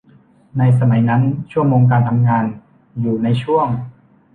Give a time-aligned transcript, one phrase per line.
[0.57, 1.21] ในสมัยนั้น
[1.51, 2.45] ชั่วโมงการทำงาน
[3.01, 3.67] อยู่ในช่วง